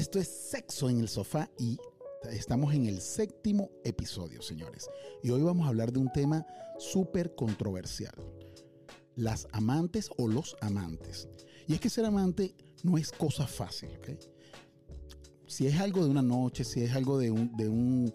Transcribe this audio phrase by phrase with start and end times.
[0.00, 1.78] Esto es Sexo en el Sofá y
[2.30, 4.88] estamos en el séptimo episodio, señores.
[5.22, 6.46] Y hoy vamos a hablar de un tema
[6.78, 8.14] súper controversial.
[9.14, 11.28] Las amantes o los amantes.
[11.68, 13.90] Y es que ser amante no es cosa fácil.
[15.46, 18.10] Si es algo de una noche, si es algo de un, de un,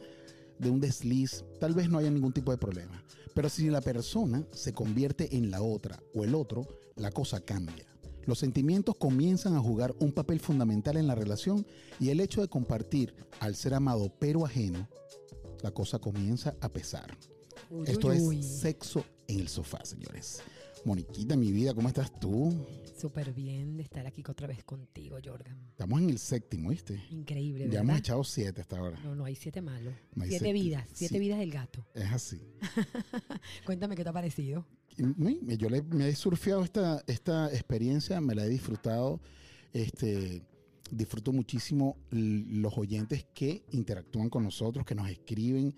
[0.57, 2.99] de un desliz, tal vez no haya ningún tipo de problema.
[3.36, 7.86] Pero si la persona se convierte en la otra o el otro, la cosa cambia.
[8.26, 11.66] Los sentimientos comienzan a jugar un papel fundamental en la relación
[11.99, 14.88] y el hecho de compartir al ser amado pero ajeno,
[15.62, 17.18] la cosa comienza a pesar.
[17.70, 18.44] Uy, Esto uy, es uy.
[18.44, 20.41] sexo en el sofá, señores.
[20.85, 22.66] Moniquita, mi vida, ¿cómo estás tú?
[22.95, 25.57] Súper bien de estar aquí otra vez contigo, Jordan.
[25.71, 27.02] Estamos en el séptimo, ¿viste?
[27.09, 27.84] Increíble, Ya ¿verdad?
[27.84, 28.99] hemos echado siete hasta ahora.
[29.03, 29.93] No, no, hay siete malos.
[30.13, 30.53] No hay siete siete.
[30.63, 31.20] vidas, siete Sí.
[31.20, 31.85] vidas del gato.
[31.95, 32.40] Es así.
[33.66, 34.67] Cuéntame qué te ha parecido.
[34.95, 39.20] Yo le- me he surfeado esta, esta experiencia, me la he disfrutado.
[39.73, 40.43] Este,
[40.91, 45.76] disfruto muchísimo los oyentes que interactúan con nosotros, que nos escriben,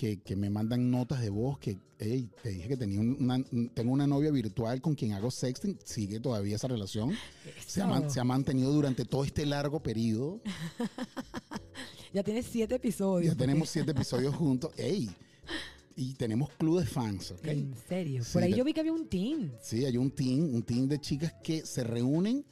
[0.00, 3.44] que, que me mandan notas de voz, que hey, te dije que tenía un- una,
[3.74, 7.14] tengo una novia virtual con quien hago sexting, sigue todavía esa relación.
[7.66, 10.40] Se ha, se mantenido durante todo este largo periodo.
[12.12, 13.32] Ya tienes siete episodios.
[13.34, 14.72] Ya tenemos siete episodios juntos.
[14.76, 15.08] Ey,
[15.94, 17.44] y tenemos club de fans, ¿ok?
[17.46, 18.24] En serio.
[18.24, 19.52] Sí, Por ahí yo vi que había un team.
[19.62, 22.44] Sí, hay un team, un team de chicas que se reúnen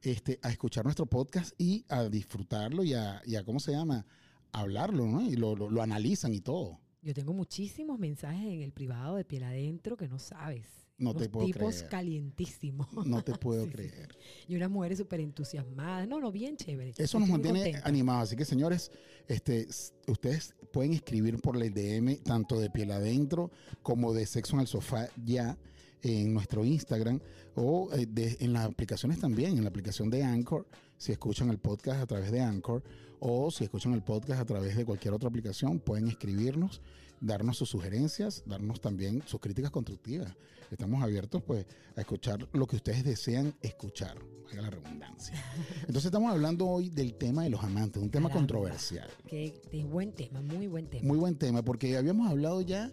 [0.00, 4.06] este, a escuchar nuestro podcast y a disfrutarlo y a, y a, ¿cómo se llama?
[4.52, 5.20] A hablarlo, ¿no?
[5.22, 6.80] Y lo, lo- lo analizan y todo.
[7.02, 10.66] Yo tengo muchísimos mensajes en el privado de piel adentro que no sabes.
[10.98, 11.90] No Unos te puedo tipos creer.
[11.90, 13.06] calientísimos.
[13.06, 13.72] No te puedo Sí, sí.
[13.76, 14.16] creer.
[14.46, 16.06] Y unas mujeres súper entusiasmadas.
[16.06, 16.92] No, no, bien chévere.
[16.96, 18.28] Eso nos mantiene animados.
[18.28, 18.92] Así que, señores,
[19.26, 19.66] este,
[20.06, 23.50] ustedes pueden escribir por el DM tanto de piel adentro
[23.82, 25.58] como de sexo en el sofá ya
[26.02, 27.20] en nuestro Instagram
[27.54, 31.58] o eh, de- en las aplicaciones también, en la aplicación de Anchor, si escuchan el
[31.58, 32.82] podcast a través de Anchor
[33.20, 36.80] o si escuchan el podcast a través de cualquier otra aplicación, pueden escribirnos,
[37.20, 40.34] darnos sus sugerencias, darnos también sus críticas constructivas.
[40.72, 41.66] Estamos abiertos pues
[41.96, 44.16] a escuchar lo que ustedes desean escuchar,
[44.50, 45.34] haga la redundancia.
[45.82, 48.40] Entonces estamos hablando hoy del tema de los amantes, un tema Caramba.
[48.40, 49.08] controversial.
[49.28, 51.06] Que es buen tema, muy buen tema.
[51.06, 52.90] Muy buen tema, porque habíamos hablado ya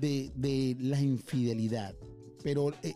[0.00, 1.94] de, de la infidelidad,
[2.42, 2.94] pero eh,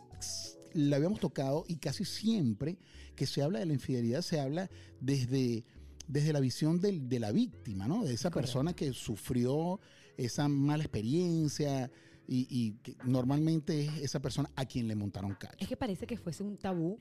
[0.74, 2.78] la habíamos tocado y casi siempre
[3.14, 4.68] que se habla de la infidelidad se habla
[5.00, 5.64] desde,
[6.08, 8.04] desde la visión del- de la víctima, ¿no?
[8.04, 8.40] De esa Correcto.
[8.52, 9.80] persona que sufrió
[10.16, 11.90] esa mala experiencia
[12.26, 15.56] y, y que normalmente es esa persona a quien le montaron cacho.
[15.60, 16.98] Es que parece que fuese un tabú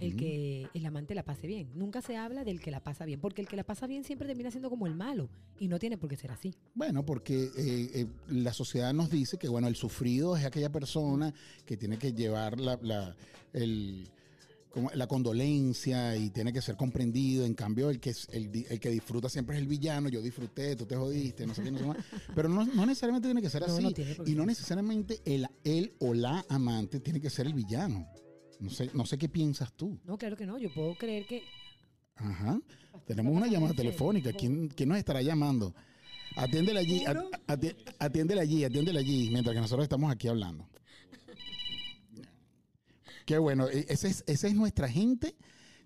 [0.00, 1.68] el que el amante la pase bien.
[1.74, 4.28] Nunca se habla del que la pasa bien, porque el que la pasa bien siempre
[4.28, 6.54] termina siendo como el malo y no tiene por qué ser así.
[6.74, 11.32] Bueno, porque eh, eh, la sociedad nos dice que bueno, el sufrido es aquella persona
[11.64, 13.16] que tiene que llevar la, la-
[13.52, 14.08] el-
[14.70, 17.46] como la condolencia y tiene que ser comprendido.
[17.46, 20.10] En cambio, el que, el, el que disfruta siempre es el villano.
[20.10, 21.96] Yo disfruté, tú te jodiste, no sé qué, no sé más.
[22.34, 23.82] Pero no, no necesariamente tiene que ser No, así.
[23.82, 28.06] no y no necesariamente el, él o la amante tiene que ser el villano.
[28.58, 29.98] No sé, no sé qué piensas tú.
[30.04, 30.58] No, claro que no.
[30.58, 31.42] Yo puedo creer que
[32.16, 32.58] Ajá.
[33.06, 34.32] Tenemos una llamada telefónica.
[34.32, 35.74] ¿Quién, quién nos estará llamando?
[36.34, 37.04] Atiéndela allí,
[37.98, 40.68] atiéndela allí, atiéndela allí, mientras que nosotros estamos aquí hablando.
[43.24, 45.36] Qué bueno, e- esa es, esa es nuestra gente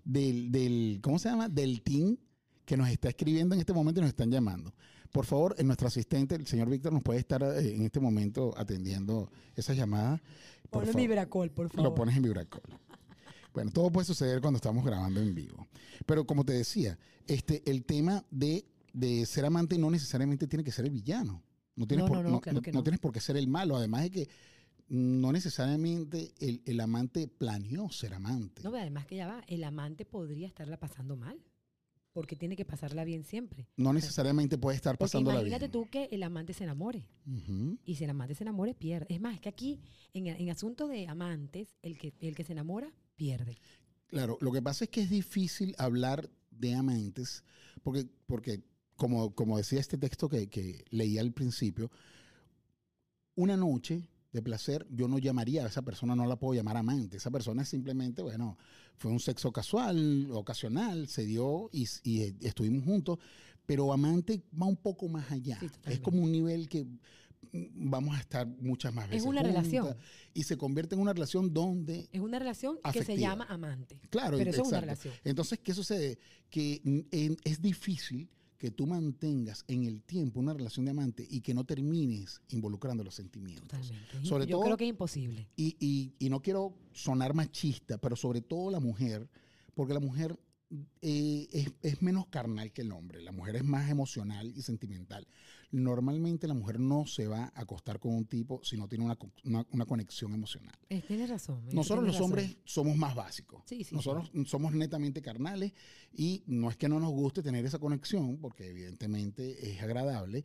[0.03, 1.49] del, del, ¿cómo se llama?
[1.49, 2.17] Del team
[2.65, 4.73] que nos está escribiendo en este momento y nos están llamando.
[5.11, 8.53] Por favor, eh, nuestro asistente, el señor Víctor, nos puede estar eh, en este momento
[8.57, 10.21] atendiendo esas llamadas.
[10.69, 11.83] Ponlo en vibracol, por favor.
[11.83, 12.61] Lo pones en Vibracol.
[13.53, 15.67] Bueno, todo puede suceder cuando estamos grabando en vivo.
[16.05, 20.71] Pero como te decía, este, el tema de, de ser amante no necesariamente tiene que
[20.71, 21.43] ser el villano.
[21.75, 22.83] No tienes, No, por, no, no, claro no.
[22.83, 23.75] tienes por qué ser el malo.
[23.75, 24.29] Además de que
[24.87, 28.61] no necesariamente el, el amante planeó ser amante.
[28.63, 31.37] No, pero además que ya va, el amante podría estarla pasando mal,
[32.13, 33.67] porque tiene que pasarla bien siempre.
[33.77, 35.71] No necesariamente puede estar pasándola imagínate bien.
[35.71, 37.07] tú que el amante se enamore.
[37.85, 39.07] Y si el amante se enamore, pierde.
[39.09, 39.79] Es más, es que aquí,
[40.13, 43.57] en, en asunto de amantes, el que, el que se enamora, pierde.
[44.07, 47.43] Claro, lo que pasa es que es difícil hablar de amantes,
[47.81, 48.61] porque, porque
[48.95, 51.89] como, como decía este texto que, que leí al principio,
[53.35, 57.17] una noche de placer, yo no llamaría a esa persona, no la puedo llamar amante.
[57.17, 58.57] Esa persona es simplemente, bueno,
[58.95, 63.19] fue un sexo casual, ocasional, se dio y, y estuvimos juntos,
[63.65, 65.57] pero amante va un poco más allá.
[65.59, 69.23] Sí, es como un nivel que mm, vamos a estar muchas más veces.
[69.27, 69.97] una juntas, relación.
[70.33, 73.99] Y se convierte en una relación donde Es una relación que se llama amante.
[74.09, 75.13] Claro, Pero eso es una relación.
[75.25, 76.17] Entonces, ¿qué sucede?
[76.49, 78.29] Que mm, en- es difícil
[78.61, 83.03] que tú mantengas en el tiempo una relación de amante y que no termines involucrando
[83.03, 83.67] los sentimientos.
[83.67, 84.23] Totalmente.
[84.23, 85.47] Sobre Yo todo- creo que es imposible.
[85.55, 89.27] Y, y- y no quiero sonar machista, pero sobre todo la mujer,
[89.73, 90.37] porque la mujer
[91.01, 93.19] eh, es, es menos carnal que el hombre.
[93.23, 95.27] La mujer es más emocional y sentimental.
[95.71, 99.17] Normalmente la mujer no se va a acostar con un tipo si no tiene una,
[99.45, 100.75] una- una conexión emocional.
[100.89, 101.59] Eh, Tienes razón.
[101.69, 102.23] eh, Nosotros tienes los razón.
[102.25, 103.63] hombres somos más básicos.
[103.65, 105.73] Sí, sí, Nosotros somos netamente carnales
[106.11, 110.43] y no es que no nos guste tener esa conexión, porque evidentemente es agradable,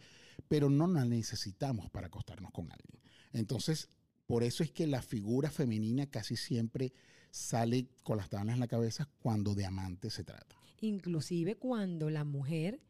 [0.49, 3.01] pero no la necesitamos para acostarnos con alguien.
[3.33, 3.89] Entonces,
[4.27, 6.93] por eso es que la figura femenina casi siempre
[7.31, 10.57] sale con las tablas en la cabeza cuando de amante se trata.
[10.81, 12.81] Inclusive cuando la mujer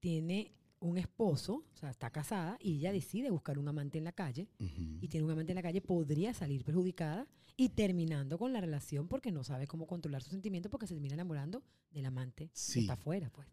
[0.00, 0.52] tiene
[0.82, 4.48] un esposo, o sea, está casada y ella decide buscar un amante en la calle
[4.58, 7.26] y tiene un amante en la calle, podría salir perjudicada
[7.56, 11.14] y terminando con la relación porque no sabe cómo controlar sus sentimientos porque se termina
[11.14, 12.74] enamorando del amante Sí.
[12.74, 13.46] que está afuera, pues.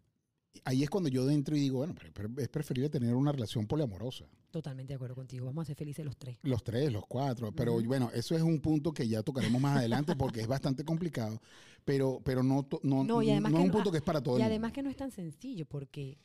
[0.64, 4.24] Ahí es cuando yo entro y digo, bueno, pero, es preferible tener una relación poliamorosa.
[4.50, 5.46] Totalmente de acuerdo contigo.
[5.46, 6.38] Vamos a ser felices los tres.
[6.42, 7.52] Los tres, los cuatro.
[7.52, 11.40] Pero bueno, eso es un punto que ya tocaremos más adelante porque es bastante complicado.
[11.84, 14.02] Pero, pero no, no, No, y además no que es un no- punto que es
[14.02, 14.74] para todo Y el además mundo.
[14.74, 16.18] que no es tan sencillo porque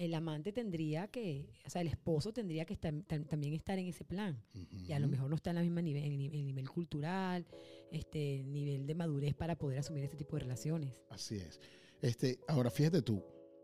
[0.00, 3.86] el amante tendría que, o sea, el esposo tendría que estar- tam- también estar en
[3.86, 4.42] ese plan.
[4.88, 7.46] Y a lo mejor no está en la misma nivel, en en nivel cultural,
[7.92, 10.94] este nivel de madurez para poder asumir este tipo de relaciones.
[11.10, 11.60] Así es.
[12.00, 13.22] Este, ahora, fíjate tú,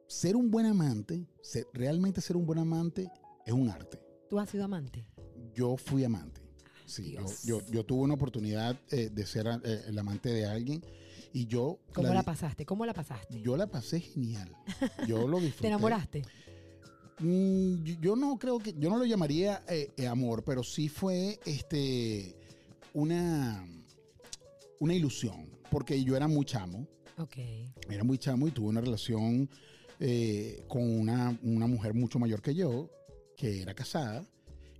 [0.08, 3.08] ser un buen amante, ser- realmente ser un buen amante
[3.46, 3.98] es un arte.
[4.28, 5.06] ¿Tú has sido amante?
[5.54, 6.42] Yo fui amante.
[6.84, 7.42] Sí, yo, Dios.
[7.44, 10.82] yo, yo tuve una oportunidad eh, de ser eh, el amante de alguien
[11.32, 12.64] y yo ¿Cómo la, pasaste?
[12.66, 13.40] ¿Cómo la pasaste?
[13.40, 14.54] yo la pasé genial.
[15.06, 15.62] Yo lo disfruté.
[15.62, 16.22] ¿Te enamoraste?
[17.18, 21.38] Mm, yo- no creo que, yo no lo llamaría eh, eh, amor, pero sí fue
[21.46, 22.36] este
[22.92, 23.66] una,
[24.80, 26.86] una ilusión, porque yo era muy chamo,
[27.18, 27.36] Ok.
[27.90, 29.48] era muy chamo y tuve una relación
[29.98, 32.90] eh, con una, una mujer mucho mayor que yo,
[33.36, 34.24] que era casada,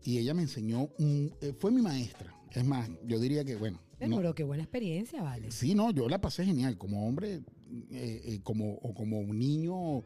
[0.05, 2.35] y ella me enseñó, un- fue mi maestra.
[2.53, 5.51] Es más, yo diría que, bueno, Pero qué buena experiencia, vale.
[5.51, 7.37] Sí, no, yo la pasé genial como hombre,
[7.91, 10.01] eh, eh, como, o como un niño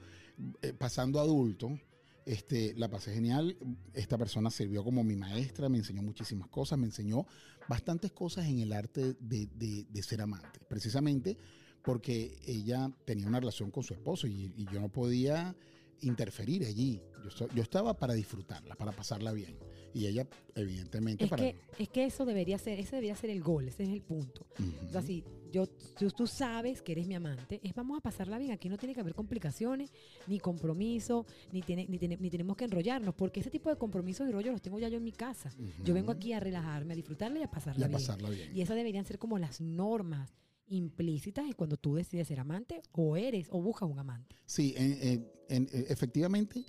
[0.63, 1.79] eh, pasando adulto.
[2.27, 3.57] Este, la pasé genial.
[3.93, 7.27] Esta persona sirvió como mi maestra, me enseñó muchísimas cosas, me enseñó
[7.69, 10.61] bastantes cosas en el arte de, de- ser amante.
[10.69, 11.37] Precisamente
[11.83, 15.57] porque ella tenía una relación con su esposo y, y yo no podía
[16.03, 17.01] interferir allí.
[17.37, 19.57] Yo, yo estaba para disfrutarla, para pasarla bien.
[19.93, 21.43] Y ella, evidentemente, Es para...
[21.43, 24.47] que, es que eso debería ser, ese debería ser el gol, ese es el punto.
[24.87, 28.39] O sea, si yo, tú, tú sabes que eres mi amante, es vamos a pasarla
[28.39, 28.53] bien.
[28.53, 29.93] Aquí no tiene que haber complicaciones,
[30.29, 34.29] ni compromiso, ni, tiene, ni, tiene- ni tenemos que enrollarnos, porque ese tipo de compromisos
[34.29, 35.51] y rollos los tengo ya yo en mi casa.
[35.85, 38.01] Yo vengo aquí a relajarme, a disfrutarla y a y pasarla a bien.
[38.01, 38.57] pasarla bien.
[38.57, 40.33] Y esas deberían ser como las normas
[40.69, 44.37] implícitas y cuando tú decides ser amante o eres o buscas un amante.
[44.47, 46.65] Sí, en- en- en- efectivamente,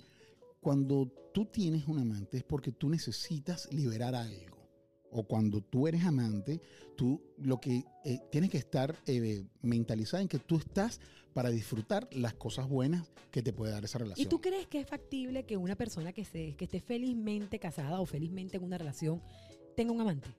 [0.62, 4.56] cuando tú tienes un amante es porque tú necesitas liberar algo.
[5.10, 6.60] O cuando tú eres amante,
[6.96, 11.00] tú lo que eh, tienes que estar eh, mentalizada en que tú estás
[11.34, 14.24] para disfrutar las cosas buenas que te puede dar esa relación.
[14.24, 18.00] ¿Y tú crees que es factible que una persona que, se, que esté felizmente casada
[18.00, 19.20] o felizmente en una relación
[19.76, 20.30] tenga un amante?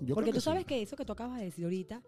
[0.00, 0.44] Yo Porque tú sí.
[0.44, 2.02] sabes que eso que tú acabas de decir ahorita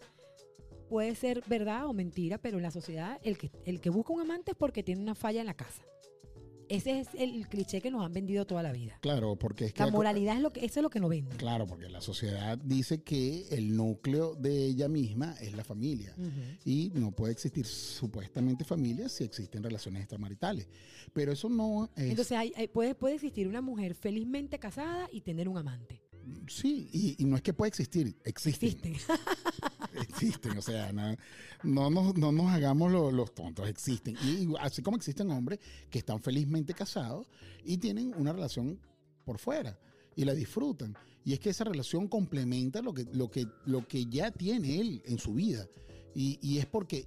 [0.89, 4.21] puede ser verdad o mentira, pero en la sociedad el que, el que busca un
[4.21, 5.83] amante es porque tiene una falla en la casa.
[6.69, 8.99] Ese es el cliché que nos han vendido toda la vida.
[9.01, 9.83] Claro, porque es que...
[9.85, 11.37] La moralidad es lo que, eso es lo que nos vende.
[11.37, 16.15] Claro, porque la sociedad dice que el núcleo de ella misma es la familia.
[16.65, 20.69] Y no puede existir supuestamente familia si existen relaciones extramaritales.
[21.13, 22.11] Pero eso no es...
[22.11, 26.03] Entonces hay- hay- puede, puede existir una mujer felizmente casada y tener un amante.
[26.49, 28.69] sí, y, y no es que pueda existir, existen.
[28.69, 28.95] Existen.
[30.01, 31.15] Existen, o sea, no,
[31.63, 34.17] no, nos, no nos hagamos lo- los tontos, existen.
[34.25, 37.29] Y así como existen hombres que están felizmente casados
[37.65, 38.79] y tienen una relación
[39.25, 39.79] por fuera
[40.17, 40.97] y la disfrutan.
[41.25, 45.03] Y es que esa relación complementa lo que, lo que, lo que ya tiene él
[45.05, 45.67] en su vida.
[46.15, 47.07] Y, y es porque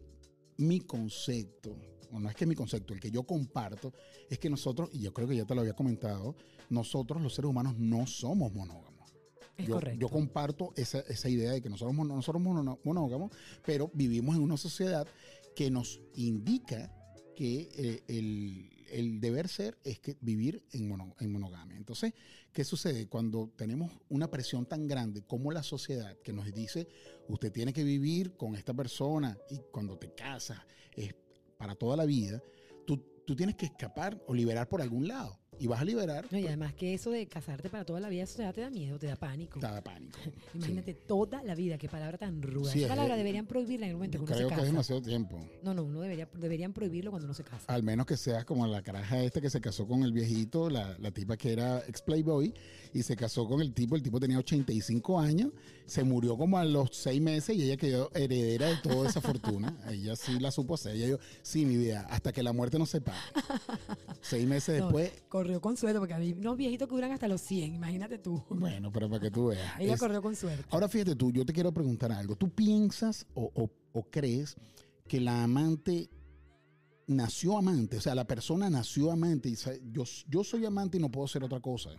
[0.57, 1.75] mi concepto,
[2.11, 3.93] o no es que mi concepto, el que yo comparto,
[4.29, 6.35] es que nosotros, y yo creo que ya te lo había comentado,
[6.69, 8.90] nosotros los seres humanos no somos monógamos.
[9.57, 9.99] Es yo, correcto.
[9.99, 13.31] yo comparto esa, esa idea de que nosotros mono- no somos mono- monógamos,
[13.65, 15.07] pero vivimos en una sociedad
[15.55, 16.91] que nos indica
[17.35, 21.77] que eh, el, el deber ser es que vivir en, mono- en monogamia.
[21.77, 22.13] Entonces,
[22.53, 23.07] ¿qué sucede?
[23.07, 26.87] Cuando tenemos una presión tan grande como la sociedad que nos dice,
[27.27, 30.59] usted tiene que vivir con esta persona y cuando te casas
[30.95, 31.13] es
[31.57, 32.41] para toda la vida,
[32.85, 35.39] tú, tú tienes que escapar o liberar por algún lado.
[35.61, 36.25] Y vas a liberar.
[36.31, 38.69] No, y además que eso de casarte para toda la vida, eso ya te da
[38.69, 39.59] miedo, te da pánico.
[39.59, 40.17] Te da pánico.
[40.55, 42.71] Imagínate toda la vida, qué palabra tan ruda.
[42.71, 44.57] Sí, Esa es- palabra deberían prohibirla en el momento que uno creo se que es
[44.59, 44.65] casa.
[44.71, 45.39] demasiado tiempo.
[45.63, 47.63] No, no, uno debería, deberían prohibirlo cuando uno se casa.
[47.67, 50.97] Al menos que seas como la caraja esta que se casó con el viejito, la,
[50.99, 52.53] la tipa que era ex Playboy,
[52.93, 55.51] y se casó con el tipo, el tipo tenía 85 años,
[55.85, 59.77] se murió como a los seis meses y ella quedó heredera de toda esa fortuna.
[59.91, 60.95] Ella sí la supo hacer.
[60.95, 63.17] Ella dijo, sí, mi vida, hasta que la muerte nos separe.
[64.21, 65.11] seis meses No, después,
[65.51, 68.43] corrió con suerte, porque hay unos viejitos que duran hasta los 100, imagínate tú.
[68.49, 69.73] bueno, pero para que tú veas.
[69.79, 70.65] Ella Es- corrió con suerte.
[70.69, 72.35] Ahora fíjate tú, yo te quiero preguntar algo.
[72.35, 74.55] ¿Tú piensas o, o- o crees
[75.07, 76.09] que la amante
[77.07, 77.97] nació amante?
[77.97, 79.55] O sea, la persona nació amante y
[79.91, 81.89] yo, yo soy amante y no puedo ser otra cosa.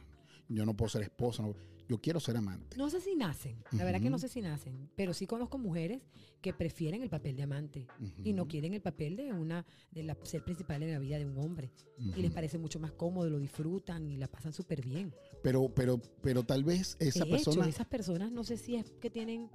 [0.48, 1.54] Yo no puedo ser esposa, no-
[1.92, 2.74] yo quiero ser amante.
[2.78, 6.00] No sé si nacen, la verdad que no sé si nacen, pero sí conozco mujeres
[6.40, 7.86] que prefieren el papel de amante
[8.24, 11.26] y no quieren el papel de una de la, ser principal en la vida de
[11.26, 15.14] un hombre y les parece mucho más cómodo, lo disfrutan y la pasan súper bien.
[15.42, 17.68] Pero, pero, pero tal vez esa hecho, persona...
[17.68, 19.50] esas personas no sé si es que tienen,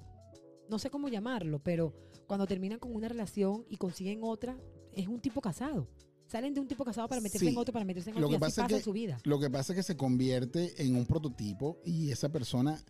[0.68, 1.92] no sé cómo llamarlo, pero
[2.28, 4.56] cuando terminan con una relación y consiguen otra,
[4.92, 5.88] es un tipo casado.
[6.28, 7.52] Salen de un tipo casado para meterse Sí.
[7.52, 8.92] en otro, para meterse en Lo otro, que y así pasa es pasan que- su
[8.92, 9.18] vida.
[9.24, 12.82] Lo que pasa es que se convierte en un prototipo y esa persona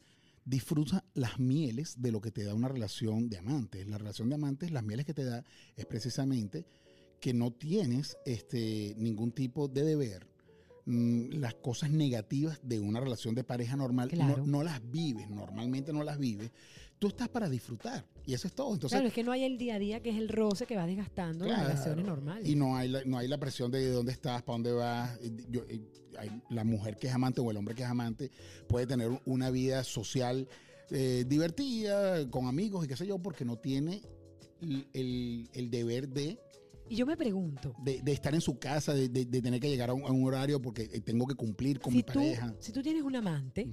[0.45, 3.87] disfruta las mieles de lo que te da una relación de amantes.
[3.87, 5.45] La relación de amantes, las mieles que te da
[5.77, 6.67] es precisamente
[7.21, 10.28] que no tienes este, ningún tipo de deber.
[10.91, 14.39] Mm, Las cosas negativas de una relación de pareja normal Claro.
[14.39, 16.51] no, no las vives, normalmente no las vives.
[16.99, 18.73] Tú estás para disfrutar y eso es todo.
[18.73, 20.77] Entonces, claro, es que no hay el día a día que es el roce que
[20.77, 22.49] va desgastando las relaciones normales.
[22.49, 25.19] Y no hay, la, no hay la presión de dónde estás, para dónde vas.
[25.51, 25.83] Yo- y
[26.19, 28.31] hay- la mujer que es amante o el hombre que es amante
[28.67, 30.49] puede tener una vida social
[30.91, 34.01] eh, divertida, con amigos y qué sé yo, porque no tiene
[34.63, 36.41] el, el- el deber de,
[36.91, 39.69] Y yo me pregunto, de- de estar en su casa, de, de- de tener que
[39.69, 42.15] llegar a un, a un horario porque eh, tengo que cumplir con si mi tú,
[42.15, 42.55] pareja.
[42.61, 43.69] si tú tienes un amante,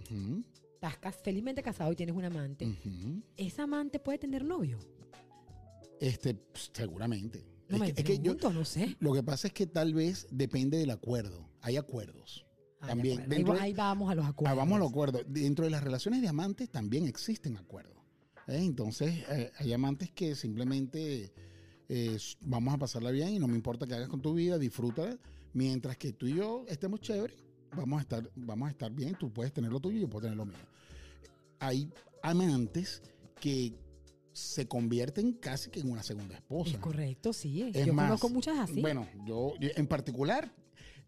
[0.81, 3.21] estás felizmente casado y tienes un amante, ujú.
[3.37, 4.79] ¿esa amante puede tener novio?
[5.99, 6.37] Este,
[6.73, 7.45] seguramente.
[7.69, 8.95] No Es me que- es que yo- no sé.
[8.99, 11.49] lo que pasa es que tal vez depende del acuerdo.
[11.61, 12.45] Hay acuerdos.
[12.81, 13.33] Ah, También, acuerdo.
[13.33, 14.57] Ahí, dentro de- vamos a los Ah, acuerdos.
[14.57, 15.21] vamos a los acuerdos.
[15.27, 17.95] Dentro de las relaciones de amantes también existen acuerdos.
[18.47, 18.57] ¿eh?
[18.61, 21.33] Entonces, eh, hay amantes que simplemente
[21.89, 25.17] eh, vamos a pasarla bien y no me importa qué hagas con tu vida, disfruta.
[25.53, 27.37] Mientras que tú y yo estemos chéveres,
[27.75, 29.15] vamos a estar, vamos a estar bien.
[29.19, 30.57] Tú puedes tener lo tuyo y yo puedo tener lo mío.
[31.59, 31.89] Hay
[32.21, 33.01] amantes
[33.39, 33.73] que
[34.33, 36.71] se convierten casi que en una segunda esposa.
[36.71, 37.61] Es correcto, sí.
[37.73, 38.81] Es yo más, conozco muchas así.
[38.81, 40.53] Bueno, yo yo- en particular,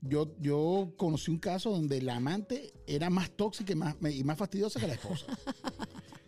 [0.02, 4.38] yo, yo conocí un caso donde la amante era más tóxica y más, y más
[4.38, 5.26] fastidiosa que la esposa.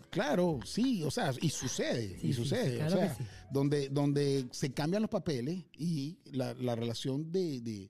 [0.09, 2.77] claro, sí, o sea, y sucede, Sí, y sucede.
[2.77, 3.23] sí, o sea, sí.
[3.51, 7.89] donde, donde se cambian los papeles y la, la relación de, de-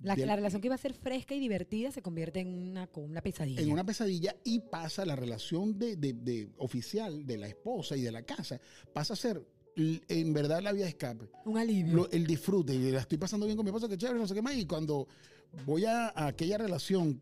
[0.00, 3.04] La, la relación que iba a ser fresca y divertida se convierte en una, con
[3.04, 3.60] una pesadilla.
[3.62, 8.02] en una pesadilla y pasa la relación de, de- de oficial de la esposa y
[8.02, 8.60] de la casa,
[8.92, 9.42] pasa a ser
[9.76, 11.24] en verdad la vía de escape.
[11.46, 11.94] un alivio.
[11.94, 14.34] lo- el disfrute, y la estoy pasando bien con mi esposa, que chévere, no sé
[14.34, 15.08] qué más, y cuando
[15.66, 17.20] voy a, a aquella relación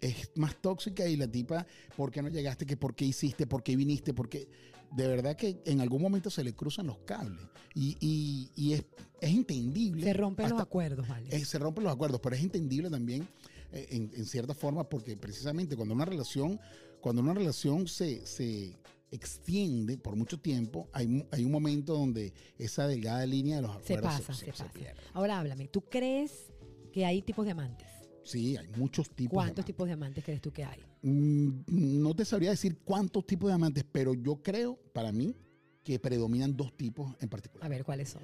[0.00, 2.66] es más tóxica y la tipa, ¿por qué no llegaste?
[2.66, 3.46] ¿Qué, ¿Por qué hiciste?
[3.46, 4.12] ¿Por qué viniste?
[4.14, 4.48] Porque
[4.90, 7.40] de verdad que en algún momento se le cruzan los cables
[7.74, 8.84] y, y- y es,
[9.20, 10.04] es entendible.
[10.04, 11.34] se rompen los acuerdos, ¿vale?
[11.34, 13.26] eh, se rompen los acuerdos, pero es entendible también
[13.72, 16.60] eh, en, en cierta forma porque precisamente cuando una relación,
[17.00, 18.76] cuando una relación se, se
[19.10, 23.94] extiende por mucho tiempo, hay, hay un momento donde esa delgada línea de los se
[23.94, 24.68] acuerdos pasa, se, pasa.
[24.72, 25.00] pierde.
[25.12, 26.52] Ahora háblame, ¿tú crees
[26.92, 27.88] que hay tipos de amantes?
[28.24, 29.30] Sí, hay muchos tipos.
[29.32, 29.64] de ¿Cuántos amantes.
[29.66, 30.80] tipos de amantes crees tú que hay?
[31.02, 35.36] Mm, No te sabría decir cuántos tipos de amantes, pero yo creo, para mí,
[35.82, 37.66] que predominan dos tipos en particular.
[37.66, 38.22] A ver, ¿cuáles son?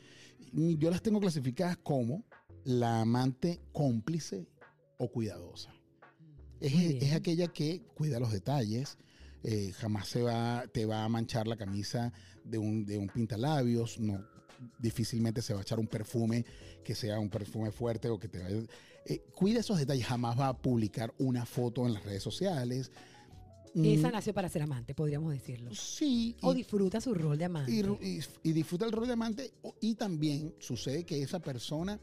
[0.52, 2.24] Y Yo las tengo clasificadas como
[2.64, 4.46] la amante cómplice
[4.98, 5.72] o cuidadosa.
[6.60, 7.02] Es, Muy bien.
[7.04, 8.98] es aquella que cuida los detalles,
[9.42, 12.12] eh, jamás se va, te va a manchar la camisa
[12.44, 14.22] de un, de un pintalabios, no,
[14.78, 16.44] difícilmente se va a echar un perfume
[16.84, 18.62] que sea un perfume fuerte o que te vaya...
[19.06, 22.90] eh, cuida esos detalles, jamás va a publicar una foto en las redes sociales.
[23.74, 25.72] Esa Mm, nació para ser amante, podríamos decirlo.
[25.74, 27.70] Sí, O y- disfruta su rol de amante.
[27.70, 32.00] y, ru- y- y disfruta el rol de amante y también sucede que esa persona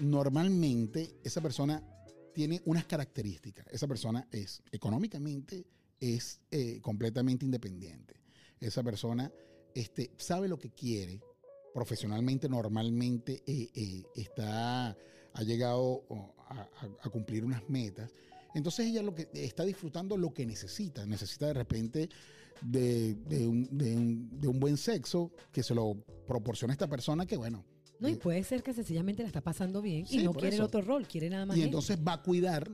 [0.00, 1.82] normalmente esa persona
[2.34, 5.64] tiene unas características esa persona es económicamente
[6.00, 8.14] es eh, completamente independiente
[8.60, 9.30] esa persona
[9.74, 11.20] este, sabe lo que quiere
[11.72, 14.96] profesionalmente normalmente eh, eh, está
[15.34, 16.04] ha llegado
[16.48, 16.68] a, a-
[17.02, 18.12] a cumplir unas metas
[18.54, 22.08] entonces ella lo que está disfrutando lo que necesita necesita de repente
[22.60, 25.94] de, de un, de un- de un buen sexo que se lo
[26.28, 27.64] proporciona esta persona que, bueno,
[27.98, 30.56] No, y Eh, puede ser que sencillamente la está pasando bien Sí, y no quiere
[30.56, 31.56] el otro rol, quiere nada más.
[31.56, 31.66] y él.
[31.66, 32.70] entonces va a cuidar,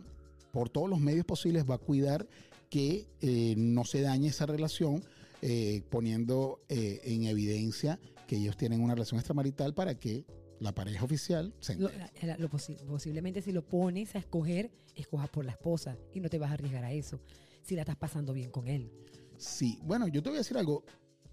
[0.52, 2.26] por todos los medios posibles, va a cuidar
[2.68, 5.02] que eh, no se dañe esa relación,
[5.40, 10.24] eh, poniendo eh, en evidencia que ellos tienen una relación extramarital para que
[10.60, 12.10] la pareja oficial se Lo- entere.
[12.20, 16.20] la- la- lo posi- posiblemente si lo pones a escoger, escojas por la esposa y
[16.20, 17.20] no te vas a arriesgar a eso.
[17.62, 18.92] Si la estás pasando bien con él.
[19.38, 20.84] Sí, bueno, yo te voy a decir algo.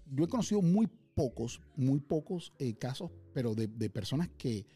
[0.06, 4.66] Yo he conocido muy pocos, muy pocos eh, casos, pero de, de personas que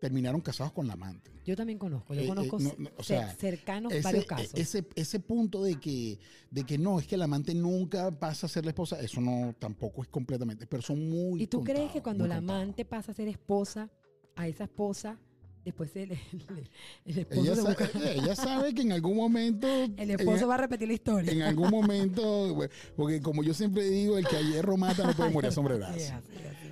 [0.00, 1.30] terminaron casados con la amante.
[1.44, 4.26] Yo también conozco, yo Eh, eh, conozco no, no, o sea, cercanos Ese, varios e-
[4.26, 4.50] casos.
[4.54, 6.18] ese, ese punto de que,
[6.50, 9.54] de que no, es que la amante nunca pasa a ser la esposa, eso no
[9.58, 12.62] tampoco es completamente, pero son muy ¿Y tú crees que cuando la contados.
[12.62, 13.90] amante pasa a ser esposa,
[14.36, 15.18] a esa esposa,
[15.66, 16.70] después el, el-
[17.04, 19.66] el esposo, Ella, se busca- ella sabe que en algún momento...
[19.98, 21.30] el esposo ella- va a repetir la historia?
[21.30, 22.56] En algún momento,
[22.96, 25.98] porque como yo siempre digo, el que a hierro mata no puede morir a sombrerazo.
[25.98, 26.69] Sí, así es.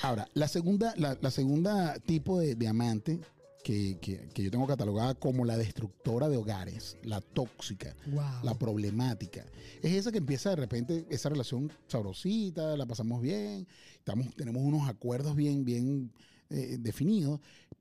[0.00, 3.20] Ahora, la segunda, la, la segunda tipo de, de amante
[3.62, 8.24] que, que- que yo tengo catalogada como la destructora de hogares, la tóxica, Wow.
[8.42, 9.44] la problemática,
[9.82, 13.66] es esa que empieza de repente esa relación sabrosita, la pasamos bien,
[13.98, 16.10] estamos, tenemos unos acuerdos bien, bien
[16.50, 17.38] eh, definidos,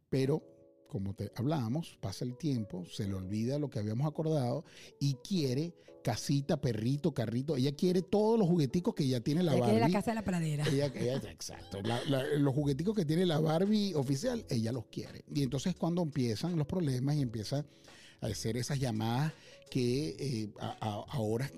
[0.09, 0.43] pero
[0.91, 4.65] como te hablábamos, pasa el tiempo, se le olvida lo que habíamos acordado
[5.00, 9.62] y quiere casita, perrito, carrito, ella quiere todos los jugueticos que ya tiene la Ella
[9.63, 9.93] quiere Barbie.
[9.93, 10.65] la casa de la pradera.
[10.67, 11.81] Ella, ella- exacto.
[11.83, 15.24] La- la- los jugueticos que tiene la Barbie oficial, ella los quiere.
[15.33, 17.63] Y entonces cuando empiezan los problemas y empieza
[18.19, 19.31] a hacer esas llamadas
[19.69, 21.53] que eh, a, a- a horas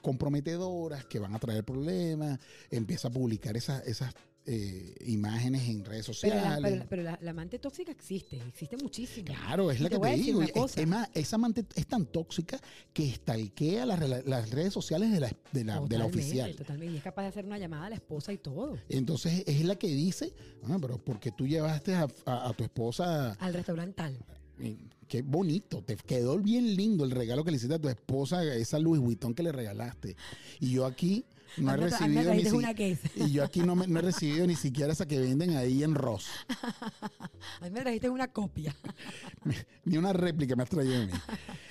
[0.00, 2.38] comprometedoras, que van a traer problemas,
[2.70, 6.60] empieza a publicar esas, esas eh, imágenes en redes Pero, la, sociales.
[6.62, 9.26] pero la- pero la- la amante tóxica existe, existe muchísimo.
[9.26, 10.42] Claro, es la te que te digo.
[10.42, 12.60] Es, más, esa amante es tan tóxica
[12.92, 16.56] que estalquea las, las redes sociales de la, de la, de Totalmente, oficial.
[16.56, 16.94] Totalmente.
[16.94, 18.76] Y es capaz de hacer una llamada a la esposa y todo.
[18.88, 20.34] Entonces es la que dice,
[20.64, 24.18] ah, pero porque tú llevaste a, a- a tu esposa, Al restaurante tal.
[25.08, 28.78] Qué bonito, te quedó bien lindo el regalo que le hiciste a tu esposa, esa
[28.78, 30.16] Louis Vuitton que le regalaste.
[30.60, 31.24] Y yo aquí
[31.58, 32.56] no he anda, recibido ni trajiste si-
[33.20, 35.82] una y yo aquí no, me- no he recibido ni siquiera esa que venden ahí
[35.82, 36.26] en Ross.
[37.60, 38.74] A mí me trajiste una copia.
[39.84, 41.12] Ni una réplica me has traído a mí.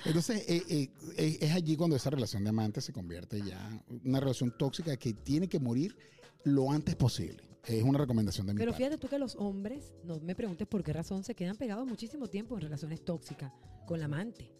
[0.04, 4.00] Entonces, eh, eh, eh, es allí cuando esa relación de amantes se convierte ya en
[4.04, 5.96] una relación tóxica que tiene que morir
[6.44, 7.42] lo antes posible.
[7.64, 8.84] Es una recomendación de mi Pero parte.
[8.84, 12.26] fíjate tú que los hombres, no me preguntes por qué razón, se quedan pegados muchísimo
[12.26, 13.52] tiempo en relaciones tóxicas
[13.86, 14.50] con la amante,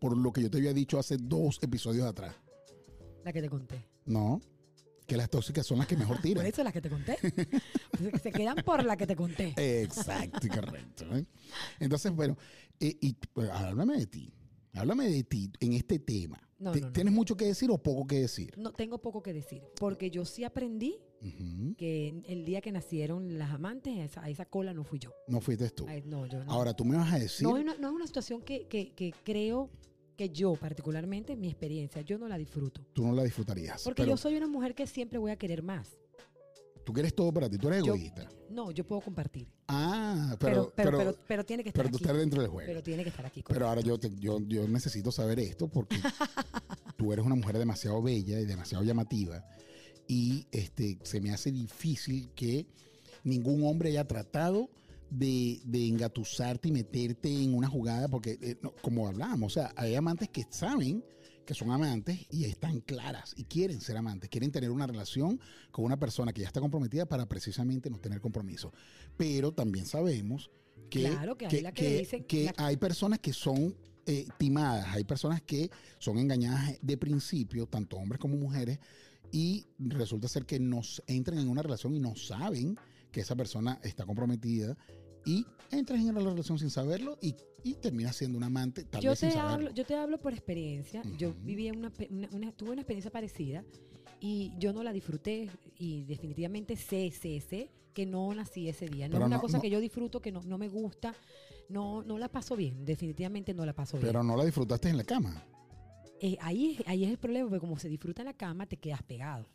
[0.00, 2.34] Por lo que yo te había dicho hace dos episodios atrás.
[3.24, 3.84] la que te conté.
[4.06, 4.40] No,
[5.06, 6.46] que las tóxicas son las que mejor Por tiran.
[6.46, 7.16] eso la que te conté.
[8.22, 9.54] se quedan por la que te conté.
[9.56, 11.04] Exacto, correcto.
[11.16, 11.26] ¿eh?
[11.80, 12.36] Entonces, bueno,
[12.78, 14.32] eh, y pues, háblame de ti.
[14.74, 16.40] Háblame de ti en este tema.
[16.58, 16.92] No, ¿Te- no, no.
[16.92, 18.52] ¿Tienes mucho que decir o poco que decir?
[18.56, 20.98] No tengo poco que decir, porque yo sí aprendí
[21.76, 25.10] que el día que nacieron las amantes, a esa, a esa cola no fui yo.
[25.26, 25.86] No fuiste tú.
[25.88, 26.50] Ay, no, yo no.
[26.52, 27.46] Ahora, tú me vas a decir.
[27.46, 29.70] no, no es una situación que, que- que creo
[30.20, 32.82] que yo, particularmente, mi experiencia, yo no la disfruto.
[32.92, 33.82] tú no la disfrutarías.
[33.82, 35.96] Porque pero yo soy una mujer que siempre voy a querer más.
[36.84, 38.28] tú quieres todo para ti, tú eres Yo- egoísta.
[38.50, 39.48] No, yo puedo compartir.
[39.68, 42.04] Ah, Pero, pero, pero, pero, pero, pero tiene que estar pero tú aquí.
[42.04, 42.66] estás dentro del juego.
[42.66, 43.42] Pero Pero, tiene que estar aquí.
[43.42, 43.66] conmigo.
[43.66, 45.96] ahora yo, te- yo, yo necesito saber esto porque
[46.98, 49.42] tú eres una mujer demasiado bella y demasiado llamativa
[50.06, 52.66] y este, se me hace difícil que
[53.24, 54.68] ningún hombre haya tratado
[55.10, 59.72] de, de engatusarte y meterte en una jugada porque, eh, no, como hablábamos, o sea,
[59.76, 61.04] hay amantes que saben
[61.44, 65.40] que son amantes y están claras y quieren ser amantes, quieren tener una relación
[65.72, 68.72] con una persona que ya está comprometida para precisamente no tener compromiso.
[69.16, 70.50] Pero también sabemos
[70.88, 73.74] que, Claro que hay la que le dicen- que la- hay personas que son
[74.06, 78.78] eh, timadas, hay personas que son engañadas de principio, tanto hombres como mujeres,
[79.30, 82.76] y resulta ser que nos entran en una relación y no saben
[83.12, 84.76] que esa persona está comprometida
[85.24, 89.10] y entras en la relación sin saberlo y, y terminas siendo un amante tal yo
[89.10, 89.54] vez sin te saberlo.
[89.54, 91.02] hablo, yo te hablo por experiencia.
[91.18, 93.64] Yo viví una, una- una- tuve una experiencia parecida
[94.20, 99.08] y yo no la disfruté y definitivamente sé, sé, sé que no nací ese día.
[99.08, 101.14] No Pero es una no- cosa no- que yo disfruto, que no, no me gusta.
[101.68, 102.84] No, no la paso bien.
[102.84, 104.08] Definitivamente no la paso bien.
[104.08, 105.42] Pero no la disfrutaste en la cama.
[106.20, 109.02] Eh, ahí, ahí es el problema, porque como se disfruta en la cama, te quedas
[109.02, 109.46] pegado.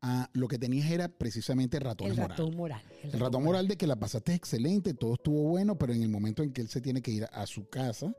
[0.00, 2.38] Ah, lo que tenías era precisamente ratones el moral.
[2.38, 2.82] ratón moral.
[3.02, 6.42] El ratón moral de que la pasaste excelente, todo estuvo bueno, pero en el momento
[6.44, 8.14] en que él se tiene que ir a su casa,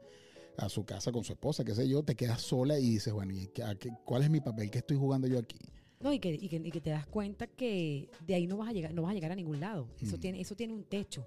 [0.57, 3.33] a su casa con su esposa, qué sé yo, te quedas sola y dices, bueno,
[3.33, 4.69] ¿y qué- a ¿cuál es mi papel?
[4.69, 5.57] ¿Qué estoy jugando yo aquí?
[6.01, 8.69] No, y que, y, que, y que te das cuenta que de ahí no vas
[8.69, 9.87] a llegar, no vas a llegar a ningún lado.
[10.01, 10.19] Eso Mm.
[10.19, 11.25] tiene, eso tiene un techo.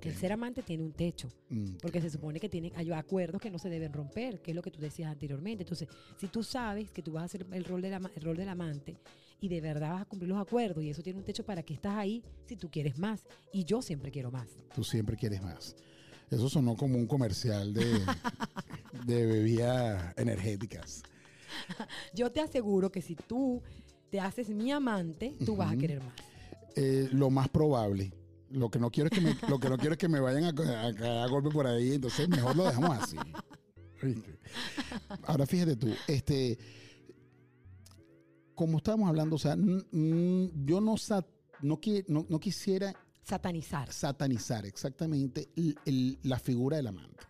[0.00, 3.50] El ser amante tiene un techo, Mm, porque se supone que tienen, hay acuerdos que
[3.50, 5.64] no se deben romper, que es lo que tú decías anteriormente.
[5.64, 8.36] Entonces, si tú sabes que tú vas a hacer el rol, del ama- el rol
[8.36, 8.96] del amante
[9.42, 11.74] y de verdad vas a cumplir los acuerdos y eso tiene un techo para que
[11.74, 13.24] estás ahí si tú quieres más.
[13.52, 14.48] Y yo siempre quiero más.
[14.72, 15.74] Tú siempre quieres más.
[16.30, 17.84] Eso sonó como un comercial de,
[19.04, 21.02] de bebidas energéticas.
[22.14, 23.62] Yo te aseguro que si tú
[24.10, 26.14] te haces mi amante, tú vas a querer más.
[26.76, 28.14] Eh, lo más probable.
[28.48, 30.44] Lo que no quiero es que me, lo que no quiero es que me vayan
[30.44, 33.16] a, a a golpe por ahí, entonces mejor lo dejamos así.
[35.24, 36.58] Ahora fíjate tú, este,
[38.64, 40.96] como estábamos hablando, o sea, yo no,
[41.62, 43.92] no, no, no quisiera Satanizar.
[43.92, 47.24] satanizar exactamente el- el- la figura del amante.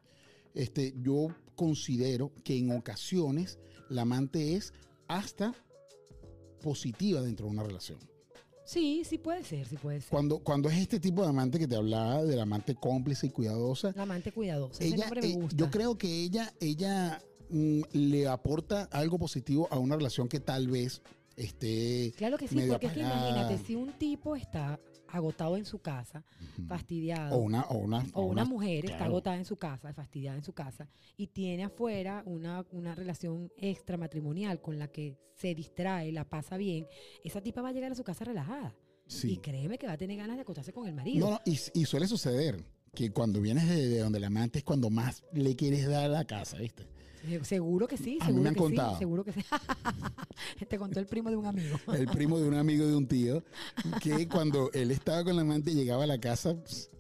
[0.54, 4.72] Este, yo considero que en ocasiones la amante es
[5.08, 5.54] hasta
[6.62, 7.98] positiva dentro de una relación.
[8.64, 10.10] Sí, sí puede ser, sí puede ser.
[10.10, 13.92] Cuando, cuando es este tipo de amante que te hablaba, del amante cómplice y cuidadosa,
[13.96, 14.82] La amante cuidadosa.
[14.84, 19.66] Ese ella, nombre me eh, yo creo que ella, ella mm, le aporta algo positivo
[19.70, 21.02] a una relación que tal vez
[21.36, 25.78] esté Claro que sí, porque es que imagínate, si un tipo está agotado en su
[25.80, 26.24] casa,
[26.66, 30.42] fastidiado, o una, o una, o una mujer está agotada en su casa, fastidiada en
[30.42, 36.24] su casa, y tiene afuera una, una relación extramatrimonial con la que se distrae, la
[36.28, 36.86] pasa bien,
[37.24, 38.74] esa tipa va a llegar a su casa relajada.
[39.06, 39.36] Y Sí.
[39.38, 41.26] créeme que va a tener ganas de acostarse con el marido.
[41.26, 42.64] No, no, y, y suele suceder
[42.94, 46.09] que cuando vienes de, de donde el amante es cuando más le quieres dar a
[46.09, 46.87] la casa, ¿viste?
[47.42, 48.92] Seguro que sí, A mí seguro me han que contado.
[48.92, 49.40] sí, seguro que sí.
[50.68, 51.78] Te contó el primo de un amigo.
[51.96, 53.42] El primo de un amigo de un tío,
[54.02, 56.90] que cuando él estaba con la amante llegaba a la casa pues,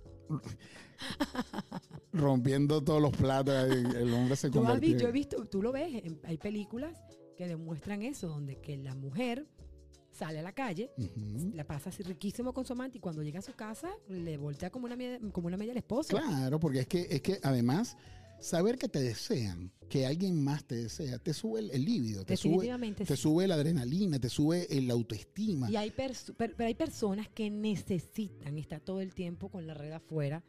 [2.12, 6.38] rompiendo todos los platos, el hombre se vi- yo he visto, tú lo ves, hay
[6.38, 6.96] películas
[7.36, 9.46] que demuestran eso, donde que la mujer
[10.12, 10.90] sale a la calle,
[11.54, 14.70] la pasa así riquísimo con su amante y cuando llega a su casa le voltea
[14.70, 14.96] como una,
[15.32, 16.16] como una media al esposo.
[16.16, 17.96] Claro, porque es que, es que además,
[18.40, 22.36] saber que te desean, que alguien más te desea, te sube el, el líbido, te
[22.36, 22.66] sube,
[23.06, 25.70] te sube la adrenalina, te sube el autoestima.
[25.70, 29.74] Y hay perso- per- pero hay personas que necesitan estar todo el tiempo con la
[29.74, 30.42] red afuera,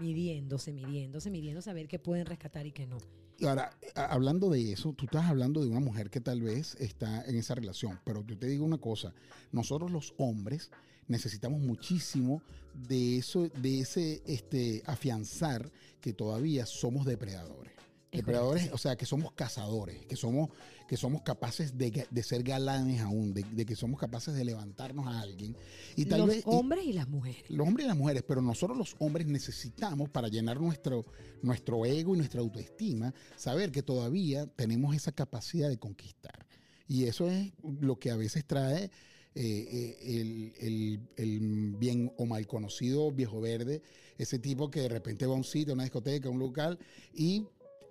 [0.00, 2.98] midiéndose, midiéndose, midiéndose, a ver qué pueden rescatar y qué no.
[3.46, 7.36] Ahora, hablando de eso, tú estás hablando de una mujer que tal vez está en
[7.36, 9.12] esa relación, pero yo te digo una cosa,
[9.52, 10.70] nosotros los hombres
[11.08, 12.42] necesitamos muchísimo
[12.74, 17.73] de eso, de ese este, afianzar que todavía somos depredadores.
[18.14, 20.50] Es Depredadores, o sea, que somos cazadores, que somos,
[20.88, 25.06] que somos capaces de, de ser galanes aún, de, de que somos capaces de levantarnos
[25.08, 25.56] a alguien.
[25.96, 27.42] Y tal Los vez, y- hombres y las mujeres.
[27.50, 31.04] los hombres y las mujeres, pero nosotros los hombres necesitamos para llenar nuestro,
[31.42, 36.46] nuestro ego y nuestra autoestima, saber que todavía tenemos esa capacidad de conquistar.
[36.86, 38.90] Y eso es lo que a veces trae eh,
[39.34, 43.82] eh, el, el- el bien o mal conocido viejo verde,
[44.18, 46.78] ese tipo que de repente va a un sitio, a una discoteca, a un local
[47.12, 47.44] y...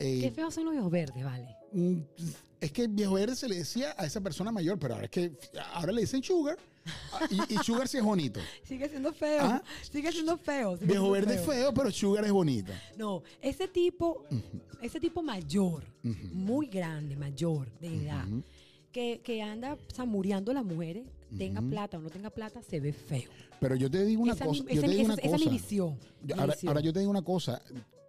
[0.05, 1.47] eh, Qué feos son los viejos verdes, vale.
[1.71, 1.97] Mm,
[2.61, 5.33] Es que viejo verde se le decía a esa persona mayor, pero ahora es que
[5.73, 6.57] ahora le dicen sugar.
[7.13, 8.39] Ah, Y, y sugar sí es bonito.
[8.63, 9.43] Sigue siendo feo.
[9.43, 9.63] Ah.
[9.89, 10.73] Sigue siendo feo.
[10.77, 12.71] sigue Viejo siendo verde es feo, pero sugar es bonito.
[12.97, 14.25] No, ese tipo,
[14.81, 18.25] ese tipo mayor, muy grande, mayor de edad,
[18.91, 21.05] que, que anda samureando a las mujeres,
[21.37, 23.29] tenga plata o no tenga plata, se ve feo.
[23.59, 24.63] Pero yo te digo una esa, cosa.
[24.63, 25.51] mi- yo esa- te digo esa- una esa es mi cosa.
[25.51, 25.99] visión.
[26.21, 26.69] Yo- mi ahora, visión.
[26.69, 27.61] ahora yo te digo una cosa.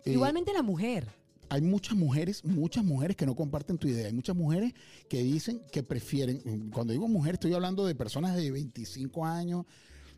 [0.05, 1.07] eh, Igualmente la mujer.
[1.55, 4.09] Hay muchas mujeres, muchas mujeres que no comparten tu idea.
[4.09, 4.75] Hay muchas mujeres
[5.09, 9.65] que dicen que prefieren, cuando digo mujer, estoy hablando de personas de 25 años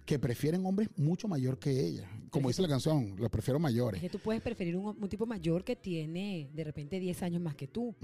[0.06, 2.06] que prefieren hombres mucho mayor que ellas.
[2.30, 4.00] Como dice la canción, los prefiero Es mayores.
[4.00, 7.54] que tú puedes preferir un, un tipo mayor que tiene de repente 10 años más
[7.56, 7.94] que tú.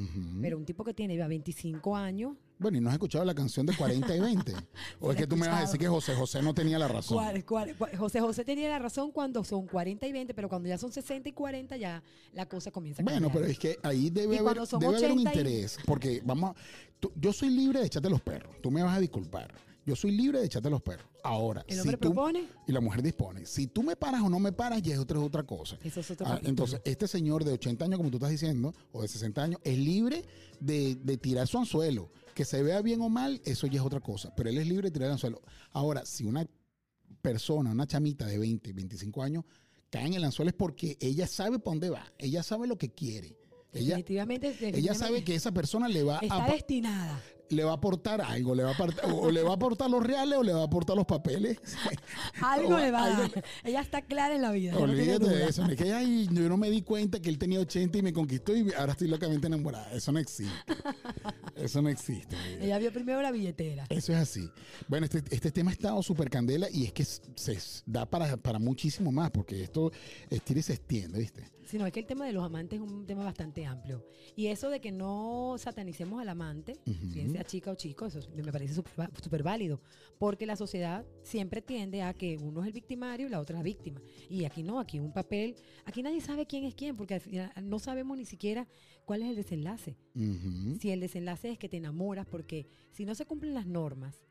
[0.41, 3.65] Pero un tipo que tiene ya 25 años, Bueno, y no has escuchado la canción
[3.67, 4.53] de 40 y 20.
[5.01, 5.87] o es que tú me vas a decir que.
[5.89, 7.19] José José no tenía la razón.
[7.19, 10.69] cuál- cuál- cuál- José José tenía la razón cuando son 40 y 20, pero cuando
[10.69, 13.33] ya son 60 y 40 ya la cosa comienza a Bueno, cambiar.
[13.43, 15.79] pero es que ahí debe haber, debe haber un 80 y- interés.
[15.87, 16.55] Porque vamos a-
[16.99, 18.57] tú- yo soy libre de echarte los perros.
[18.61, 19.53] Tú me vas a disculpar.
[19.85, 21.07] Yo soy libre de echarte los perros.
[21.25, 23.45] Ahora, El si hombre tú- propone, y la mujer dispone.
[23.47, 25.77] Si tú me paras o no me paras, ya es otra, otra cosa.
[25.83, 29.03] eso es otro Ah, entonces, este señor de 80 años, como tú estás diciendo, o
[29.03, 30.25] de 60 años, es libre
[30.61, 32.11] de, de tirar su anzuelo.
[32.35, 34.33] Que se vea bien o mal, eso ya es otra cosa.
[34.37, 35.43] Pero él es libre de tirar el anzuelo.
[35.73, 36.47] Ahora, si una
[37.21, 39.45] persona, una chamita de 20, 25 años,
[39.91, 42.13] cae en el anzuelo es porque ella sabe para dónde va.
[42.19, 43.37] Ella sabe lo que quiere.
[43.75, 47.21] Ella, definitivamente, ella sabe que esa persona le va, está a, pa- destinada.
[47.53, 48.55] Le va a aportar algo.
[48.55, 50.65] Le va a aportar- o le va a aportar los reales o le va a
[50.65, 51.59] aportar los papeles.
[52.43, 53.45] Algo O le va a dar.
[53.65, 54.73] Ella está clara en la vida.
[54.73, 55.65] no Olvídate de eso.
[55.67, 58.57] Es que ay, yo no me di cuenta que él tenía 80 y me conquistó
[58.57, 59.93] y ahora estoy locamente enamorada.
[59.93, 60.53] Eso no existe.
[61.57, 62.37] Eso no existe.
[62.61, 63.85] Ella vio primero la billetera.
[63.89, 64.51] Eso es así.
[64.89, 68.59] Bueno, este, este tema ha estado súper candela y es que se da para, para
[68.59, 69.93] muchísimo más, porque esto
[70.31, 71.51] estira y se extiende, ¿viste?
[71.65, 74.05] Sino es que el tema de los amantes es un tema bastante amplio.
[74.37, 78.75] Y eso de que no satanicemos al amante, bien chica o chico, eso me parece
[78.75, 79.81] súper válido.
[80.19, 83.61] Porque la sociedad siempre tiende a que uno es el victimario y la otra es
[83.61, 84.01] la víctima.
[84.29, 87.53] Y aquí no, aquí un papel, aquí nadie sabe quién es quién, porque al final
[87.63, 88.69] no sabemos ni siquiera
[89.05, 89.97] cuál es el desenlace.
[90.81, 94.25] Si el desenlace es que te enamoras, porque si no se cumplen las normas,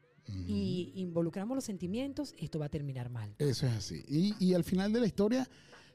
[0.47, 3.36] y involucramos los sentimientos, esto va a terminar mal.
[3.39, 4.04] Eso es así.
[4.08, 5.50] Y, y al final de la historia,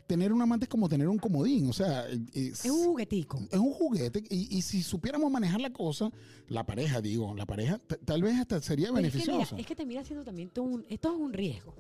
[0.07, 2.07] tener un amante es como tener un comodín, o sea...
[2.33, 3.40] Es, un juguetico.
[3.51, 6.11] Es un juguete y, si supiéramos manejar la cosa,
[6.49, 9.40] la pareja, digo, la pareja, tal vez hasta sería beneficioso.
[9.40, 11.75] Es que, es que te mira haciendo también todo un, esto es un riesgo.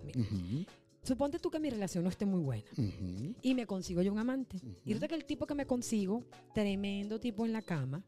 [1.02, 2.64] Suponte tú que mi relación no esté muy buena
[3.42, 4.60] y me consigo yo un amante.
[4.84, 8.02] Y resulta que el tipo que me consigo, tremendo tipo en la cama,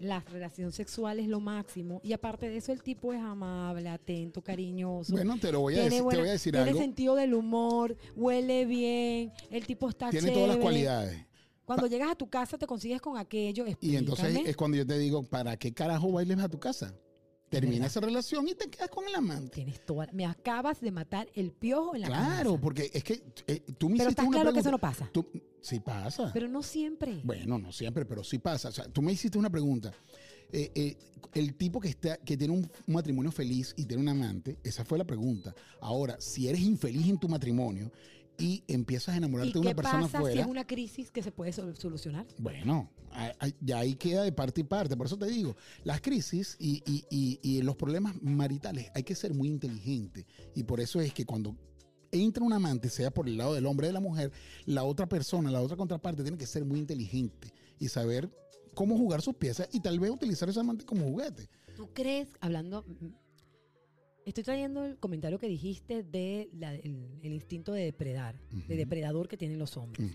[0.00, 2.00] la relación sexual es lo máximo.
[2.04, 5.12] Y aparte de eso, el tipo es amable, atento, cariñoso.
[5.12, 8.64] Bueno, te lo voy a, decir, te voy a decir tiene sentido del humor, huele
[8.64, 11.24] bien, el tipo está Tiene todas las cualidades.
[11.64, 13.66] Cuando llegas a tu casa te consigues con aquello.
[13.80, 16.94] Y entonces es cuando yo te digo, ¿para qué carajo bailes a tu casa?
[17.48, 19.54] Termina esa relación y te quedas con el amante.
[19.54, 23.62] Tienes toda, me acabas de matar el piojo en la Claro, porque es que eh,
[23.78, 25.10] tú me Pero estás claro que eso no pasa.
[25.60, 26.30] sí pasa.
[26.32, 27.20] Pero no siempre.
[27.24, 28.68] Bueno, no siempre, pero sí pasa.
[28.68, 29.92] O sea, tú me hiciste una pregunta.
[30.50, 30.96] Eh, eh,
[31.34, 34.98] el tipo que está que tiene un, matrimonio feliz y tiene un amante, esa fue
[34.98, 35.54] la pregunta.
[35.80, 37.92] Ahora, si eres infeliz en tu matrimonio
[38.38, 41.52] y empiezas a enamorarte de una persona pasa Si es una crisis que se puede
[41.52, 42.24] solucionar.
[42.38, 42.88] Bueno,
[43.60, 44.96] ya ahí queda de parte y parte.
[44.96, 49.34] Por eso te digo, las crisis y, y, y, los problemas maritales hay que ser
[49.34, 50.24] muy inteligente.
[50.54, 51.56] Y por eso es que cuando
[52.12, 54.30] entra un amante, sea por el lado del hombre o de la mujer,
[54.66, 58.30] la otra persona, la otra contraparte, tiene que ser muy inteligente y saber
[58.74, 61.50] cómo jugar sus piezas y tal vez utilizar ese amante como juguete.
[61.74, 62.84] ¿Tú crees, hablando
[64.28, 66.50] Estoy trayendo el comentario que dijiste de
[67.22, 70.12] el, instinto de depredar, de depredador que tienen los hombres.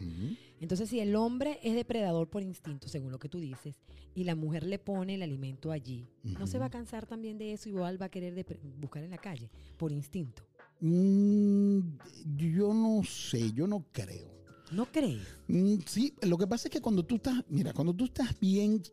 [0.60, 3.76] Entonces, si el hombre es depredador por instinto, según lo que tú dices,
[4.14, 7.54] y la mujer le pone el alimento allí, ¿no se va a cansar también de
[7.54, 8.46] eso y igual va a querer
[8.78, 10.44] buscar en la calle por instinto?
[10.80, 11.80] Mm,
[12.36, 14.32] yo no sé, yo no creo.
[14.72, 15.24] ¿No crees?
[15.48, 18.84] Mm, sí, lo que pasa es que cuando tú estás, mira, cuando tú estás bien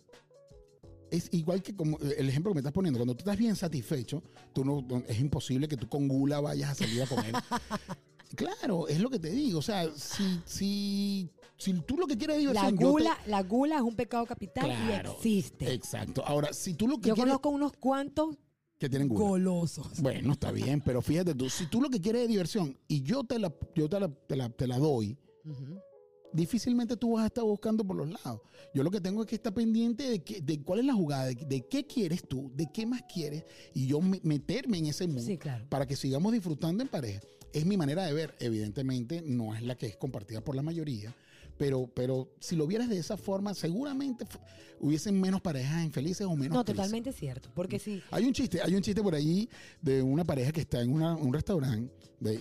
[1.10, 4.22] es igual que como el ejemplo que me estás poniendo, cuando tú estás bien satisfecho,
[4.52, 7.34] tú no, es imposible que tú con gula vayas a salir a comer.
[8.36, 9.58] claro, es lo que te digo.
[9.58, 12.74] O sea, si, si, si tú lo que quieres es diversión.
[12.74, 15.72] La gula, la gula es un pecado capital y existe.
[15.72, 16.24] Exacto.
[16.24, 17.32] Ahora, si tú lo que Yo quieres.
[17.32, 18.36] conozco unos cuantos
[18.78, 19.20] que tienen gula.
[19.20, 20.00] Golosos.
[20.00, 23.24] Bueno, está bien, pero fíjate tú, si tú lo que quieres es diversión y yo
[23.24, 24.08] te la, yo te la,
[24.48, 25.18] te la, doy,
[26.32, 28.40] difícilmente tú vas a estar buscando por los lados.
[28.74, 31.26] Yo lo que tengo es que estar pendiente de, que, de cuál es la jugada,
[31.26, 35.32] de, qué quieres tú, de qué más quieres, y yo meterme en ese mundo
[35.68, 37.20] para que sigamos disfrutando en pareja.
[37.52, 41.14] Es mi manera de ver, evidentemente no es la que es compartida por la mayoría,
[41.60, 44.24] pero, pero si lo vieras de esa forma, seguramente
[44.80, 46.56] hubiesen menos parejas infelices o menos.
[46.56, 47.50] No, totalmente cierto.
[47.54, 48.02] Porque sí.
[48.10, 49.46] Hay un chiste, hay un chiste por allí
[49.82, 51.92] de una pareja que está en un restaurante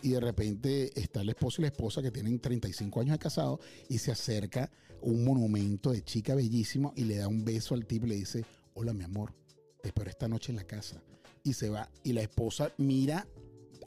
[0.04, 3.60] y de repente está el esposo y la esposa que tienen 35 años de casado
[3.90, 8.06] y se acerca un monumento de chica bellísimo y le da un beso al tipo
[8.06, 9.36] y le dice: Hola, mi amor,
[9.82, 11.04] te espero esta noche en la casa.
[11.44, 11.92] Y se va.
[12.06, 13.28] Y la esposa mira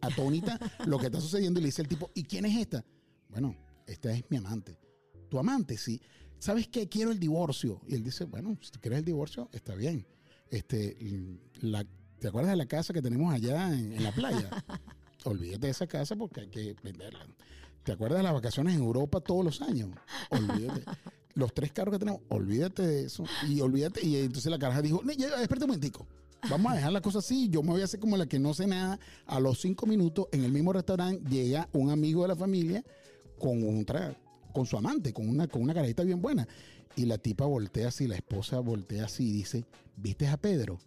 [0.03, 2.85] atónita lo que está sucediendo y le dice al tipo: ¿Y quién es esta?
[3.31, 4.82] Bueno, esta es mi amante
[5.33, 5.99] tu amante, sí.
[6.39, 6.91] ¿Sabes qué?
[6.91, 7.81] Quiero el divorcio.
[7.89, 10.07] Y él dice, bueno, si quieres el divorcio, está bien.
[10.51, 10.95] Este,
[11.63, 11.87] la,
[12.19, 14.51] ¿Te acuerdas de la casa que tenemos allá en, la playa?
[15.25, 17.27] Olvídate de esa casa porque hay que venderla.
[17.83, 19.89] ¿Te acuerdas de las vacaciones en Europa todos los años?
[20.29, 20.85] Olvídate.
[21.35, 23.25] Los tres carros que tenemos, olvídate de eso.
[23.49, 24.07] Y olvídate.
[24.07, 26.07] Y entonces la caraja dijo, espérate un momentico.
[26.51, 27.49] Vamos a dejar la cosa así.
[27.49, 29.01] Yo me voy a hacer como la que no sé nada.
[29.25, 32.85] A los cinco minutos, en el mismo restaurante, llega un amigo de la familia
[33.39, 34.17] con un trago
[34.53, 36.47] con su amante, con una, con una carajita bien buena.
[36.95, 39.65] Y la tipa voltea así, la esposa voltea así y dice,
[39.97, 40.79] ¿viste a Pedro?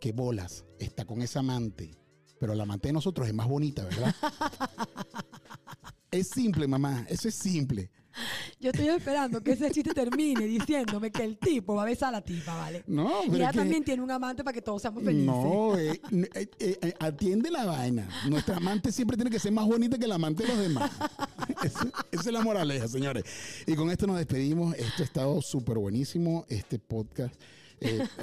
[0.00, 0.64] ¿Qué bolas?
[0.78, 1.90] Está con esa amante.
[2.38, 4.14] Pero la amante de nosotros es más bonita, ¿verdad?
[6.10, 7.90] es simple, mamá, eso es simple.
[8.60, 12.12] Yo estoy esperando que ese chiste termine diciéndome que el tipo va a besar a
[12.12, 12.84] la tipa, ¿vale?
[12.86, 15.26] No, pero Y ella también tiene un amante para que todos seamos felices.
[15.26, 16.00] No, eh,
[16.32, 18.08] eh, eh, atiende la vaina.
[18.28, 20.90] Nuestra amante siempre tiene que ser más bonita que la amante de los demás.
[21.62, 23.24] esa, es la moraleja, señores.
[23.66, 24.74] Y con esto nos despedimos.
[24.76, 27.34] Esto ha estado súper buenísimo, este podcast.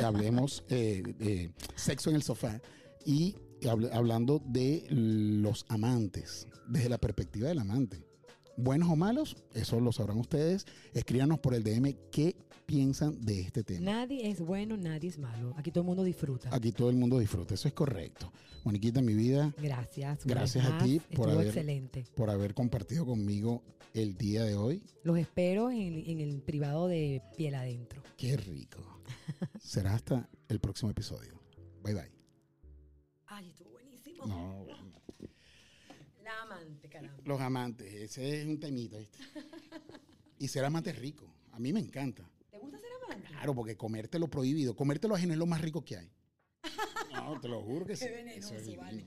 [0.03, 2.61] hablemos de sexo en el sofá
[3.05, 3.35] y
[3.93, 8.04] hablando de los amantes, desde la perspectiva del amante
[8.57, 10.65] buenos o malos, eso lo sabrán ustedes.
[10.93, 13.85] Escríbanos por el DM qué piensan de este tema.
[13.91, 15.53] Nadie es bueno, nadie es malo.
[15.57, 16.49] Aquí todo el mundo disfruta.
[16.53, 18.31] Aquí todo el mundo disfruta, eso es correcto.
[18.63, 20.25] Moniquita, mi vida, Gracias.
[20.25, 22.05] Gracias a ti por haber- excelente.
[22.15, 23.61] por haber compartido conmigo
[23.93, 24.81] el día de hoy.
[25.03, 28.01] Los espero en, en el privado de Piel Adentro.
[28.17, 28.79] Qué rico.
[29.61, 31.39] Será hasta el próximo episodio.
[31.83, 32.11] Bye bye.
[33.27, 34.25] Ay, estuvo buenísimo.
[34.25, 34.65] No.
[36.25, 37.23] La amante, caramba.
[37.23, 38.97] Los amantes, ese es un temita.
[38.97, 39.17] ¿viste?
[40.39, 41.31] Y ser amante es rico.
[41.53, 42.29] A mí me encanta.
[42.51, 43.27] ¿Te gusta ser amante?
[43.29, 46.11] Claro, porque comerte lo prohibido, comerte lo ajeno es lo más rico que hay.
[47.13, 48.05] No, te lo juro que sí.
[48.05, 48.81] Qué venenoso, Eso es divino.
[48.83, 49.05] vale.